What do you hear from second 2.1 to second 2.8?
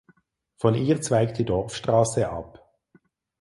ab.